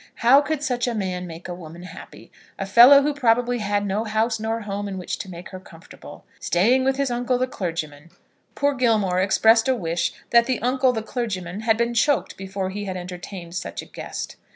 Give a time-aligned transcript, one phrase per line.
[0.25, 4.03] How could such a man make a woman happy, a fellow who probably had no
[4.03, 6.25] house nor home in which to make her comfortable?
[6.39, 8.09] Staying with his uncle the clergyman!
[8.55, 12.85] Poor Gilmore expressed a wish that the uncle the clergyman had been choked before he
[12.85, 14.37] had entertained such a guest.